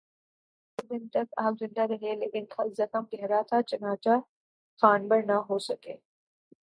[0.77, 2.45] اگلے دو دن تک آپ زندہ رہے لیکن
[2.77, 4.15] زخم گہرا تھا، چنانچہ
[4.81, 5.95] جانبر نہ ہو سکے